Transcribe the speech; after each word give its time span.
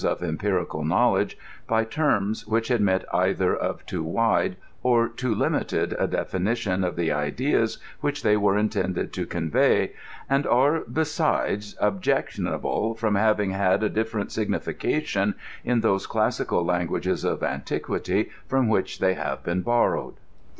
of 0.03 0.23
empirical 0.23 0.83
knowledgfo 0.83 1.35
by 1.67 1.83
terms 1.85 2.47
which 2.47 2.71
admit 2.71 3.05
either 3.13 3.63
oi 3.63 3.75
too 3.85 4.01
wide 4.01 4.55
or 4.81 5.07
too 5.07 5.35
limited 5.35 5.93
a 5.93 6.07
defijiition 6.07 6.83
of 6.83 6.95
the 6.95 7.11
ideas 7.11 7.77
which 7.99 8.23
they 8.23 8.35
were 8.35 8.57
intended 8.57 9.13
to 9.13 9.27
convey, 9.27 9.91
and 10.27 10.47
are, 10.47 10.79
besides, 10.91 11.77
objectionable 11.79 12.95
from 12.95 13.13
hay 13.15 13.35
ing 13.43 13.51
had 13.51 13.83
a 13.83 13.91
diiSerent 13.91 14.31
signification 14.31 15.35
in 15.63 15.81
those 15.81 16.07
classical 16.07 16.65
languages 16.65 17.23
of 17.23 17.43
antiquity 17.43 18.31
froin 18.49 18.67
which 18.69 18.97
they 18.97 19.13
have 19.13 19.43
been 19.43 19.61
borrowed. 19.61 20.15